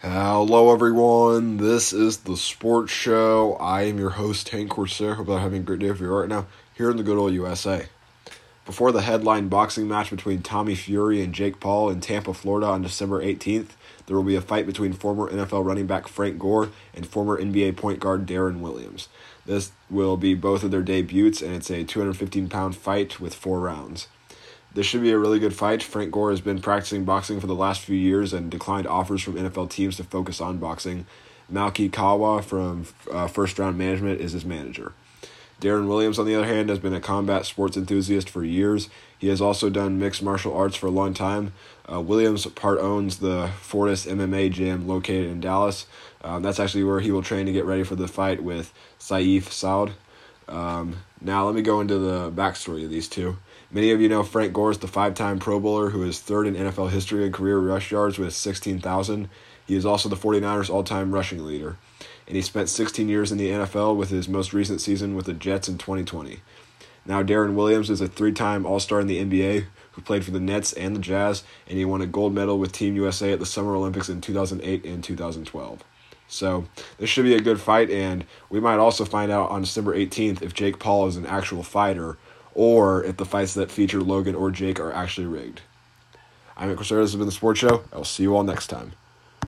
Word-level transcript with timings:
Hello, 0.00 0.72
everyone. 0.72 1.56
This 1.56 1.92
is 1.92 2.18
the 2.18 2.36
Sports 2.36 2.92
Show. 2.92 3.54
I 3.54 3.82
am 3.82 3.98
your 3.98 4.10
host, 4.10 4.48
Hank 4.50 4.70
Corsair. 4.70 5.14
Hope 5.14 5.26
you're 5.26 5.40
having 5.40 5.62
a 5.62 5.64
great 5.64 5.80
day 5.80 5.92
for 5.92 6.04
you 6.04 6.12
are 6.12 6.20
right 6.20 6.28
now 6.28 6.46
here 6.72 6.88
in 6.88 6.96
the 6.96 7.02
good 7.02 7.18
old 7.18 7.32
USA. 7.32 7.86
Before 8.64 8.92
the 8.92 9.02
headline 9.02 9.48
boxing 9.48 9.88
match 9.88 10.10
between 10.10 10.42
Tommy 10.42 10.76
Fury 10.76 11.20
and 11.20 11.34
Jake 11.34 11.58
Paul 11.58 11.90
in 11.90 12.00
Tampa, 12.00 12.32
Florida 12.32 12.68
on 12.68 12.82
December 12.82 13.20
18th, 13.20 13.70
there 14.06 14.14
will 14.14 14.22
be 14.22 14.36
a 14.36 14.40
fight 14.40 14.66
between 14.66 14.92
former 14.92 15.28
NFL 15.32 15.66
running 15.66 15.88
back 15.88 16.06
Frank 16.06 16.38
Gore 16.38 16.70
and 16.94 17.04
former 17.04 17.36
NBA 17.36 17.76
point 17.76 17.98
guard 17.98 18.24
Deron 18.24 18.60
Williams. 18.60 19.08
This 19.46 19.72
will 19.90 20.16
be 20.16 20.34
both 20.34 20.62
of 20.62 20.70
their 20.70 20.82
debuts, 20.82 21.42
and 21.42 21.56
it's 21.56 21.72
a 21.72 21.82
215 21.82 22.48
pound 22.48 22.76
fight 22.76 23.18
with 23.18 23.34
four 23.34 23.58
rounds. 23.58 24.06
This 24.78 24.86
should 24.86 25.02
be 25.02 25.10
a 25.10 25.18
really 25.18 25.40
good 25.40 25.56
fight. 25.56 25.82
Frank 25.82 26.12
Gore 26.12 26.30
has 26.30 26.40
been 26.40 26.60
practicing 26.60 27.04
boxing 27.04 27.40
for 27.40 27.48
the 27.48 27.54
last 27.56 27.80
few 27.80 27.96
years 27.96 28.32
and 28.32 28.48
declined 28.48 28.86
offers 28.86 29.20
from 29.20 29.34
NFL 29.34 29.70
teams 29.70 29.96
to 29.96 30.04
focus 30.04 30.40
on 30.40 30.58
boxing. 30.58 31.04
Malki 31.52 31.92
Kawa 31.92 32.42
from 32.42 32.86
uh, 33.10 33.26
First 33.26 33.58
Round 33.58 33.76
Management 33.76 34.20
is 34.20 34.30
his 34.30 34.44
manager. 34.44 34.92
Deron 35.60 35.88
Williams, 35.88 36.16
on 36.16 36.26
the 36.26 36.36
other 36.36 36.46
hand, 36.46 36.68
has 36.68 36.78
been 36.78 36.94
a 36.94 37.00
combat 37.00 37.44
sports 37.44 37.76
enthusiast 37.76 38.30
for 38.30 38.44
years. 38.44 38.88
He 39.18 39.26
has 39.30 39.40
also 39.40 39.68
done 39.68 39.98
mixed 39.98 40.22
martial 40.22 40.56
arts 40.56 40.76
for 40.76 40.86
a 40.86 40.90
long 40.90 41.12
time. 41.12 41.54
Uh, 41.92 42.00
Williams 42.00 42.46
part 42.46 42.78
owns 42.78 43.18
the 43.18 43.50
Fortis 43.60 44.06
MMA 44.06 44.52
gym 44.52 44.86
located 44.86 45.26
in 45.26 45.40
Dallas. 45.40 45.86
Um, 46.22 46.44
that's 46.44 46.60
actually 46.60 46.84
where 46.84 47.00
he 47.00 47.10
will 47.10 47.22
train 47.22 47.46
to 47.46 47.52
get 47.52 47.64
ready 47.64 47.82
for 47.82 47.96
the 47.96 48.06
fight 48.06 48.44
with 48.44 48.72
Sayif 49.00 49.46
Saud. 49.46 49.94
Um, 50.48 50.96
now, 51.20 51.44
let 51.46 51.54
me 51.54 51.62
go 51.62 51.80
into 51.80 51.98
the 51.98 52.30
backstory 52.30 52.84
of 52.84 52.90
these 52.90 53.08
two. 53.08 53.36
Many 53.70 53.90
of 53.90 54.00
you 54.00 54.08
know 54.08 54.22
Frank 54.22 54.52
Gore 54.52 54.70
is 54.70 54.78
the 54.78 54.88
five 54.88 55.14
time 55.14 55.38
Pro 55.38 55.60
Bowler 55.60 55.90
who 55.90 56.02
is 56.02 56.20
third 56.20 56.46
in 56.46 56.54
NFL 56.54 56.90
history 56.90 57.26
in 57.26 57.32
career 57.32 57.58
rush 57.58 57.90
yards 57.90 58.18
with 58.18 58.32
16,000. 58.32 59.28
He 59.66 59.76
is 59.76 59.84
also 59.84 60.08
the 60.08 60.16
49ers 60.16 60.70
all 60.70 60.82
time 60.82 61.12
rushing 61.12 61.44
leader. 61.44 61.76
And 62.26 62.36
he 62.36 62.42
spent 62.42 62.68
16 62.68 63.08
years 63.08 63.30
in 63.30 63.38
the 63.38 63.50
NFL 63.50 63.96
with 63.96 64.10
his 64.10 64.28
most 64.28 64.52
recent 64.52 64.80
season 64.80 65.14
with 65.14 65.26
the 65.26 65.34
Jets 65.34 65.68
in 65.68 65.76
2020. 65.76 66.40
Now, 67.04 67.22
Deron 67.22 67.54
Williams 67.54 67.90
is 67.90 68.00
a 68.00 68.08
three 68.08 68.32
time 68.32 68.64
All 68.64 68.80
Star 68.80 69.00
in 69.00 69.06
the 69.06 69.22
NBA 69.22 69.66
who 69.92 70.02
played 70.02 70.24
for 70.24 70.30
the 70.30 70.40
Nets 70.40 70.72
and 70.74 70.94
the 70.94 71.00
Jazz, 71.00 71.42
and 71.66 71.76
he 71.76 71.84
won 71.84 72.00
a 72.00 72.06
gold 72.06 72.34
medal 72.34 72.58
with 72.58 72.72
Team 72.72 72.94
USA 72.96 73.32
at 73.32 73.40
the 73.40 73.46
Summer 73.46 73.74
Olympics 73.74 74.08
in 74.08 74.20
2008 74.20 74.84
and 74.84 75.02
2012. 75.02 75.82
So 76.28 76.66
this 76.98 77.08
should 77.08 77.24
be 77.24 77.34
a 77.34 77.40
good 77.40 77.60
fight, 77.60 77.90
and 77.90 78.24
we 78.50 78.60
might 78.60 78.78
also 78.78 79.04
find 79.04 79.32
out 79.32 79.50
on 79.50 79.62
December 79.62 79.96
18th 79.96 80.42
if 80.42 80.54
Jake 80.54 80.78
Paul 80.78 81.06
is 81.06 81.16
an 81.16 81.26
actual 81.26 81.62
fighter 81.62 82.18
or 82.54 83.02
if 83.04 83.16
the 83.16 83.24
fights 83.24 83.54
that 83.54 83.70
feature 83.70 84.00
Logan 84.00 84.34
or 84.34 84.50
Jake 84.50 84.78
are 84.78 84.92
actually 84.92 85.26
rigged. 85.26 85.62
I'm 86.56 86.68
Nick 86.68 86.78
This 86.78 86.90
has 86.90 87.16
been 87.16 87.26
the 87.26 87.32
Sports 87.32 87.60
Show. 87.60 87.84
I'll 87.92 88.04
see 88.04 88.24
you 88.24 88.36
all 88.36 88.42
next 88.42 88.66
time. 88.66 88.92